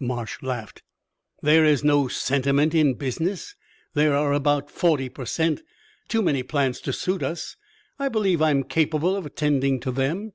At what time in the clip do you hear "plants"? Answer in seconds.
6.42-6.80